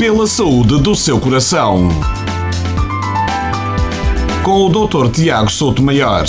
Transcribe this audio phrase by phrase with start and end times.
[0.00, 1.90] Pela saúde do seu coração.
[4.42, 5.10] Com o Dr.
[5.10, 6.24] Tiago Souto Maior.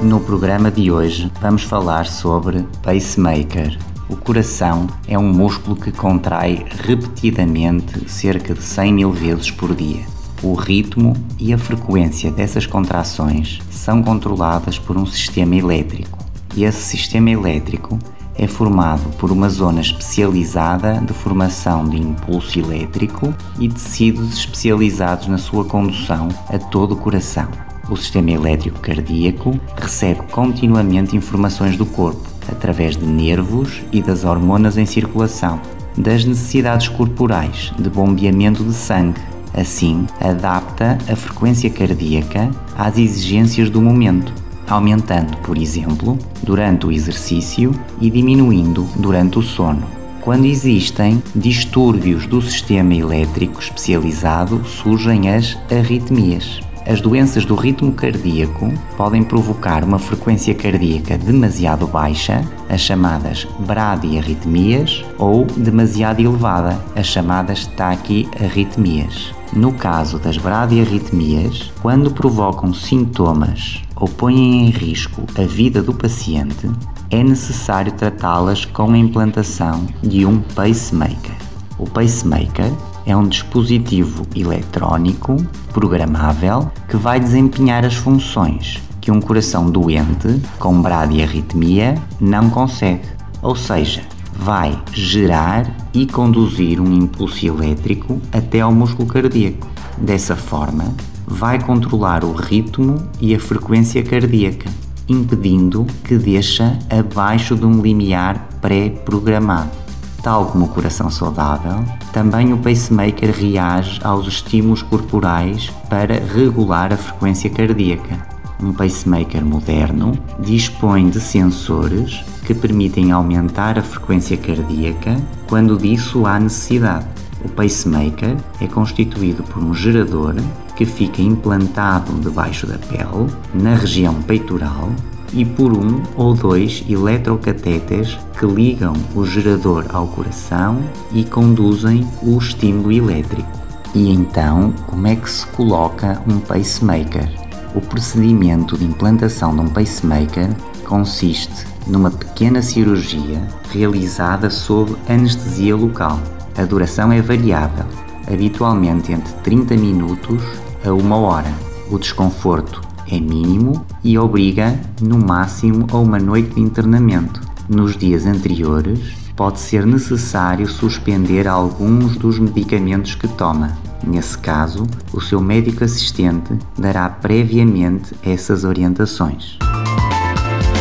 [0.00, 3.78] No programa de hoje vamos falar sobre pacemaker.
[4.08, 10.06] O coração é um músculo que contrai repetidamente cerca de 100 mil vezes por dia.
[10.42, 16.18] O ritmo e a frequência dessas contrações são controladas por um sistema elétrico.
[16.56, 17.98] E esse sistema elétrico
[18.38, 25.36] é formado por uma zona especializada de formação de impulso elétrico e tecidos especializados na
[25.36, 27.48] sua condução a todo o coração.
[27.90, 34.78] O sistema elétrico cardíaco recebe continuamente informações do corpo através de nervos e das hormonas
[34.78, 35.60] em circulação,
[35.96, 39.20] das necessidades corporais de bombeamento de sangue.
[39.54, 44.32] Assim, adapta a frequência cardíaca às exigências do momento,
[44.68, 49.86] aumentando, por exemplo, durante o exercício e diminuindo durante o sono.
[50.20, 56.60] Quando existem distúrbios do sistema elétrico especializado, surgem as arritmias.
[56.88, 65.04] As doenças do ritmo cardíaco podem provocar uma frequência cardíaca demasiado baixa, as chamadas bradiarritmias,
[65.18, 69.34] ou demasiado elevada, as chamadas taquiarritmias.
[69.52, 76.70] No caso das bradiarritmias, quando provocam sintomas ou põem em risco a vida do paciente,
[77.10, 81.36] é necessário tratá-las com a implantação de um pacemaker.
[81.78, 82.72] O pacemaker
[83.08, 85.34] é um dispositivo eletrónico
[85.72, 93.08] programável que vai desempenhar as funções que um coração doente com bradiarritmia não consegue,
[93.40, 94.02] ou seja,
[94.34, 99.66] vai gerar e conduzir um impulso elétrico até ao músculo cardíaco.
[99.96, 100.94] Dessa forma,
[101.26, 104.70] vai controlar o ritmo e a frequência cardíaca,
[105.08, 109.87] impedindo que deixa abaixo de um limiar pré-programado.
[110.28, 116.98] Tal como o coração saudável, também o pacemaker reage aos estímulos corporais para regular a
[116.98, 118.28] frequência cardíaca.
[118.62, 125.16] Um pacemaker moderno dispõe de sensores que permitem aumentar a frequência cardíaca
[125.48, 127.06] quando disso há necessidade.
[127.42, 130.34] O pacemaker é constituído por um gerador
[130.76, 134.90] que fica implantado debaixo da pele, na região peitoral,
[135.32, 140.80] e por um ou dois eletrocatéteres que ligam o gerador ao coração
[141.12, 143.48] e conduzem o estímulo elétrico.
[143.94, 147.28] E então, como é que se coloca um pacemaker?
[147.74, 150.48] O procedimento de implantação de um pacemaker
[150.84, 153.40] consiste numa pequena cirurgia
[153.70, 156.18] realizada sob anestesia local.
[156.56, 157.84] A duração é variável,
[158.26, 160.42] habitualmente entre 30 minutos
[160.84, 161.52] a uma hora.
[161.90, 167.40] O desconforto é mínimo e obriga, no máximo, a uma noite de internamento.
[167.68, 169.00] Nos dias anteriores,
[169.36, 173.78] pode ser necessário suspender alguns dos medicamentos que toma.
[174.06, 179.58] Nesse caso, o seu médico assistente dará previamente essas orientações.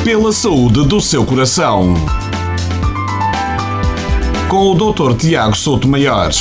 [0.04, 1.94] Pela saúde do seu coração.
[4.50, 5.16] Com o Dr.
[5.18, 6.32] Tiago Souto Maior.